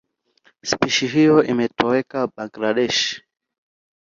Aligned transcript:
Spishi 0.69 1.07
hiyo 1.07 1.43
imetoweka 1.43 2.27
Bangladesh. 2.35 3.21